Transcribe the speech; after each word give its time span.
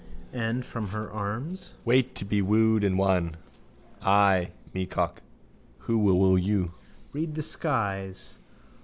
And 0.33 0.65
from 0.65 0.87
her 0.87 1.11
arms. 1.11 1.75
Wait 1.85 2.15
to 2.15 2.25
be 2.25 2.41
wooed 2.41 2.83
and 2.83 2.97
won. 2.97 3.37
Ay, 4.01 4.49
meacock. 4.73 5.21
Who 5.81 5.99
will 5.99 6.17
woo 6.17 6.37
you? 6.37 6.71
Read 7.13 7.35
the 7.35 7.43
skies. 7.43 8.39